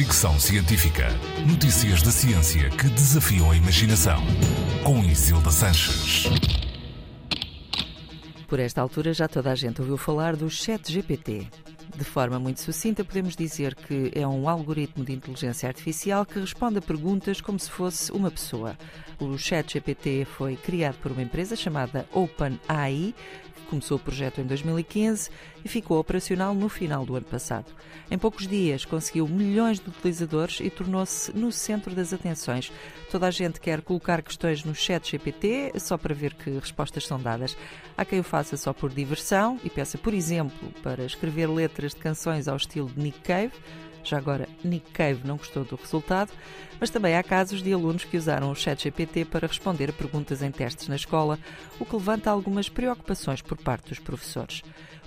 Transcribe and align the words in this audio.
Fricção 0.00 0.40
Científica. 0.40 1.08
Notícias 1.46 2.00
da 2.00 2.10
ciência 2.10 2.70
que 2.70 2.88
desafiam 2.88 3.50
a 3.50 3.54
imaginação. 3.54 4.18
Com 4.82 5.04
Isilda 5.04 5.50
Sanches. 5.50 6.24
Por 8.48 8.58
esta 8.58 8.80
altura 8.80 9.12
já 9.12 9.28
toda 9.28 9.52
a 9.52 9.54
gente 9.54 9.82
ouviu 9.82 9.98
falar 9.98 10.36
do 10.36 10.48
Chat 10.48 10.90
GPT. 10.90 11.46
De 12.00 12.06
forma 12.06 12.38
muito 12.38 12.62
sucinta, 12.62 13.04
podemos 13.04 13.36
dizer 13.36 13.74
que 13.74 14.10
é 14.14 14.26
um 14.26 14.48
algoritmo 14.48 15.04
de 15.04 15.12
inteligência 15.12 15.68
artificial 15.68 16.24
que 16.24 16.40
responde 16.40 16.78
a 16.78 16.80
perguntas 16.80 17.42
como 17.42 17.58
se 17.58 17.70
fosse 17.70 18.10
uma 18.10 18.30
pessoa. 18.30 18.74
O 19.18 19.36
ChatGPT 19.36 20.24
foi 20.24 20.56
criado 20.56 20.96
por 21.02 21.12
uma 21.12 21.20
empresa 21.20 21.54
chamada 21.54 22.08
OpenAI, 22.10 23.14
que 23.54 23.62
começou 23.68 23.98
o 23.98 24.00
projeto 24.00 24.40
em 24.40 24.46
2015 24.46 25.28
e 25.62 25.68
ficou 25.68 25.98
operacional 25.98 26.54
no 26.54 26.70
final 26.70 27.04
do 27.04 27.16
ano 27.16 27.26
passado. 27.26 27.66
Em 28.10 28.18
poucos 28.18 28.48
dias 28.48 28.84
conseguiu 28.84 29.28
milhões 29.28 29.78
de 29.78 29.88
utilizadores 29.88 30.58
e 30.60 30.70
tornou-se 30.70 31.32
no 31.36 31.52
centro 31.52 31.94
das 31.94 32.12
atenções. 32.12 32.72
Toda 33.10 33.26
a 33.26 33.30
gente 33.30 33.60
quer 33.60 33.82
colocar 33.82 34.22
questões 34.22 34.64
no 34.64 34.74
ChatGPT 34.74 35.72
só 35.78 35.96
para 35.96 36.14
ver 36.14 36.34
que 36.34 36.50
respostas 36.50 37.06
são 37.06 37.20
dadas. 37.20 37.56
Há 37.96 38.04
quem 38.04 38.20
o 38.20 38.24
faça 38.24 38.56
só 38.56 38.72
por 38.72 38.90
diversão 38.90 39.60
e 39.62 39.70
peça, 39.70 39.98
por 39.98 40.14
exemplo, 40.14 40.72
para 40.82 41.04
escrever 41.04 41.46
letras 41.48 41.89
de 41.94 42.00
canções 42.00 42.48
ao 42.48 42.56
estilo 42.56 42.88
de 42.88 43.00
Nick 43.00 43.20
Cave. 43.20 43.52
Já 44.02 44.18
agora, 44.18 44.48
Nick 44.64 44.90
Cave 44.92 45.26
não 45.26 45.36
gostou 45.36 45.64
do 45.64 45.76
resultado, 45.76 46.32
mas 46.80 46.90
também 46.90 47.16
há 47.16 47.22
casos 47.22 47.62
de 47.62 47.72
alunos 47.72 48.04
que 48.04 48.16
usaram 48.16 48.50
o 48.50 48.54
ChatGPT 48.54 49.24
para 49.24 49.46
responder 49.46 49.90
a 49.90 49.92
perguntas 49.92 50.42
em 50.42 50.50
testes 50.50 50.88
na 50.88 50.96
escola, 50.96 51.38
o 51.78 51.84
que 51.84 51.94
levanta 51.94 52.30
algumas 52.30 52.68
preocupações 52.68 53.42
por 53.42 53.58
parte 53.58 53.90
dos 53.90 53.98
professores. 53.98 54.62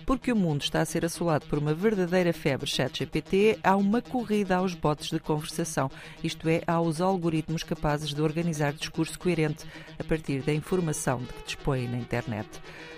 Porque 0.05 0.31
o 0.31 0.35
mundo 0.35 0.61
está 0.61 0.81
a 0.81 0.85
ser 0.85 1.05
assolado 1.05 1.45
por 1.45 1.57
uma 1.57 1.73
verdadeira 1.73 2.33
febre 2.33 2.69
ChatGPT, 2.69 3.57
há 3.63 3.75
uma 3.75 4.01
corrida 4.01 4.57
aos 4.57 4.73
bots 4.73 5.09
de 5.09 5.19
conversação, 5.19 5.89
isto 6.21 6.47
é, 6.49 6.61
aos 6.67 6.99
algoritmos 6.99 7.63
capazes 7.63 8.13
de 8.13 8.21
organizar 8.21 8.73
discurso 8.73 9.17
coerente 9.17 9.65
a 9.97 10.03
partir 10.03 10.41
da 10.41 10.53
informação 10.53 11.19
de 11.19 11.27
que 11.27 11.45
dispõem 11.45 11.87
na 11.87 11.97
internet. 11.97 12.49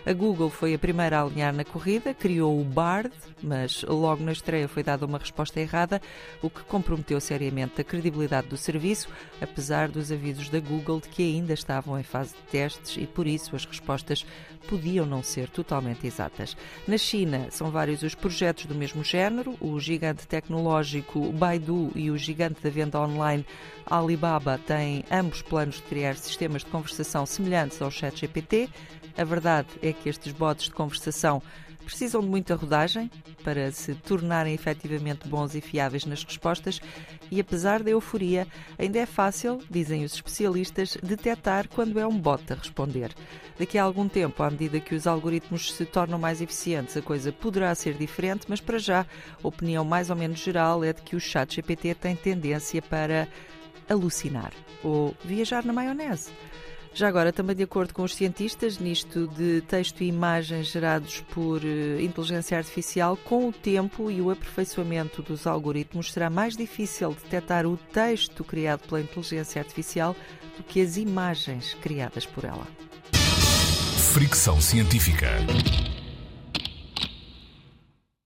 A 0.05 0.13
Google 0.13 0.49
foi 0.49 0.73
a 0.73 0.79
primeira 0.79 1.19
a 1.19 1.23
alinhar 1.23 1.53
na 1.53 1.63
corrida, 1.63 2.13
criou 2.13 2.59
o 2.59 2.63
Bard, 2.63 3.11
mas 3.41 3.83
logo 3.83 4.23
na 4.23 4.31
estreia 4.31 4.67
foi 4.67 4.83
dada 4.83 5.05
uma 5.05 5.17
resposta 5.17 5.59
errada, 5.59 5.84
o 6.41 6.49
que 6.49 6.61
comprometeu 6.63 7.19
seriamente 7.19 7.81
a 7.81 7.83
credibilidade 7.83 8.47
do 8.47 8.57
serviço, 8.57 9.09
apesar 9.41 9.89
dos 9.89 10.11
avisos 10.11 10.49
da 10.49 10.59
Google 10.59 10.99
de 10.99 11.09
que 11.09 11.23
ainda 11.23 11.53
estavam 11.53 11.99
em 11.99 12.03
fase 12.03 12.33
de 12.35 12.41
testes 12.51 12.97
e 12.97 13.05
por 13.05 13.27
isso 13.27 13.55
as 13.55 13.65
respostas 13.65 14.25
podiam 14.67 15.05
não 15.05 15.23
ser 15.23 15.49
totalmente 15.49 16.07
exatas. 16.07 16.57
Na 16.87 16.97
China, 16.97 17.47
são 17.51 17.69
vários 17.69 18.03
os 18.03 18.15
projetos 18.15 18.65
do 18.65 18.75
mesmo 18.75 19.03
género, 19.03 19.55
o 19.59 19.79
gigante 19.79 20.27
tecnológico 20.27 21.31
Baidu 21.31 21.91
e 21.95 22.09
o 22.09 22.17
gigante 22.17 22.61
da 22.61 22.69
venda 22.69 22.99
online 22.99 23.45
Alibaba 23.85 24.59
têm 24.65 25.03
ambos 25.11 25.41
planos 25.41 25.75
de 25.75 25.83
criar 25.83 26.15
sistemas 26.15 26.63
de 26.63 26.71
conversação 26.71 27.25
semelhantes 27.25 27.81
ao 27.81 27.91
ChatGPT. 27.91 28.69
A 29.17 29.23
verdade 29.23 29.67
é 29.81 29.93
que 29.93 30.09
estes 30.09 30.33
bots 30.33 30.65
de 30.65 30.71
conversação 30.71 31.41
precisam 31.85 32.21
de 32.21 32.27
muita 32.27 32.55
rodagem 32.55 33.09
para 33.43 33.71
se 33.71 33.93
tornarem 33.95 34.53
efetivamente 34.53 35.27
bons 35.27 35.55
e 35.55 35.61
fiáveis 35.61 36.05
nas 36.05 36.23
respostas 36.23 36.81
e, 37.31 37.39
apesar 37.39 37.83
da 37.83 37.91
euforia, 37.91 38.47
ainda 38.77 38.99
é 38.99 39.05
fácil, 39.05 39.59
dizem 39.69 40.03
os 40.03 40.15
especialistas, 40.15 40.97
detectar 41.01 41.69
quando 41.69 41.99
é 41.99 42.07
um 42.07 42.19
bot 42.19 42.51
a 42.51 42.55
responder. 42.55 43.13
Daqui 43.57 43.77
a 43.77 43.83
algum 43.83 44.09
tempo, 44.09 44.43
à 44.43 44.49
medida 44.49 44.79
que 44.79 44.95
os 44.95 45.07
algoritmos 45.07 45.73
se 45.73 45.85
tornam 45.85 46.19
mais 46.19 46.41
eficientes, 46.41 46.97
a 46.97 47.01
coisa 47.01 47.31
poderá 47.31 47.73
ser 47.73 47.93
diferente, 47.93 48.45
mas 48.49 48.59
para 48.59 48.77
já, 48.77 49.05
a 49.41 49.47
opinião 49.47 49.85
mais 49.85 50.09
ou 50.09 50.15
menos 50.15 50.39
geral 50.39 50.83
é 50.83 50.91
de 50.91 51.01
que 51.01 51.15
o 51.15 51.19
chat 51.19 51.55
GPT 51.55 51.95
tem 51.95 52.15
tendência 52.15 52.81
para 52.81 53.27
alucinar 53.87 54.51
ou 54.83 55.15
viajar 55.23 55.63
na 55.63 55.71
maionese. 55.71 56.31
Já 56.95 57.09
agora, 57.09 57.33
também 57.33 57.53
de 57.53 57.63
acordo 57.63 57.93
com 57.93 58.03
os 58.03 58.15
cientistas, 58.15 58.79
nisto 58.79 59.27
de 59.27 59.59
texto 59.67 60.01
e 60.01 60.07
imagens 60.07 60.67
gerados 60.67 61.19
por 61.33 61.61
uh, 61.61 61.99
inteligência 61.99 62.57
artificial, 62.57 63.17
com 63.17 63.49
o 63.49 63.51
tempo 63.51 64.09
e 64.09 64.21
o 64.21 64.31
aperfeiçoamento 64.31 65.21
dos 65.21 65.45
algoritmos, 65.45 66.13
será 66.13 66.29
mais 66.29 66.55
difícil 66.55 67.13
detectar 67.21 67.65
o 67.65 67.75
texto 67.75 68.45
criado 68.45 68.87
pela 68.87 69.01
inteligência 69.01 69.61
artificial 69.61 70.15
do 70.55 70.63
que 70.63 70.79
as 70.79 70.95
imagens 70.95 71.73
criadas 71.81 72.25
por 72.25 72.45
ela. 72.45 72.65
Fricção 74.13 74.61
científica. 74.61 75.31